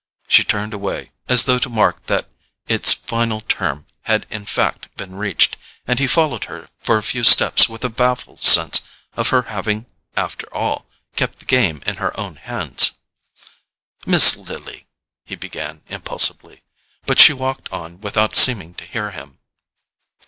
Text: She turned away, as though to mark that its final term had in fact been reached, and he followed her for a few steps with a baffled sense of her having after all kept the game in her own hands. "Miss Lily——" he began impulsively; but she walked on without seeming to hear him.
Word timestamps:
She 0.27 0.43
turned 0.43 0.73
away, 0.73 1.11
as 1.29 1.43
though 1.43 1.59
to 1.59 1.69
mark 1.69 2.07
that 2.07 2.27
its 2.67 2.91
final 2.91 3.41
term 3.41 3.85
had 4.05 4.25
in 4.31 4.45
fact 4.45 4.87
been 4.97 5.13
reached, 5.13 5.57
and 5.85 5.99
he 5.99 6.07
followed 6.07 6.45
her 6.45 6.69
for 6.79 6.97
a 6.97 7.03
few 7.03 7.23
steps 7.23 7.69
with 7.69 7.85
a 7.85 7.89
baffled 7.89 8.41
sense 8.41 8.81
of 9.13 9.27
her 9.27 9.43
having 9.43 9.85
after 10.15 10.51
all 10.51 10.87
kept 11.15 11.37
the 11.37 11.45
game 11.45 11.83
in 11.85 11.97
her 11.97 12.19
own 12.19 12.37
hands. 12.37 12.93
"Miss 14.03 14.35
Lily——" 14.35 14.87
he 15.23 15.35
began 15.35 15.83
impulsively; 15.87 16.63
but 17.05 17.19
she 17.19 17.31
walked 17.31 17.71
on 17.71 18.01
without 18.01 18.33
seeming 18.35 18.73
to 18.81 18.85
hear 18.87 19.11
him. 19.11 19.37